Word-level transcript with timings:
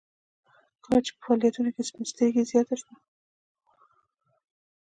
کله 0.83 0.99
چې 1.05 1.11
په 1.15 1.21
فعالیتونو 1.25 1.69
کې 1.75 1.81
سپین 1.87 2.05
سترګي 2.11 2.41
زیاته 2.51 2.75
شوه 2.81 2.95